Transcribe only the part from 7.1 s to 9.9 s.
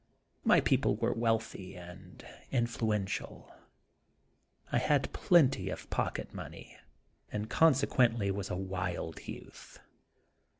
and consequently was a wild youth.